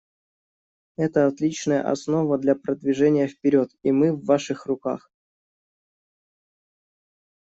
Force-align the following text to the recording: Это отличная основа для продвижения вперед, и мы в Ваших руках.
Это 0.97 1.27
отличная 1.27 1.83
основа 1.87 2.39
для 2.39 2.55
продвижения 2.55 3.27
вперед, 3.27 3.69
и 3.83 3.91
мы 3.91 4.11
в 4.15 4.25
Ваших 4.25 4.65
руках. 4.65 5.11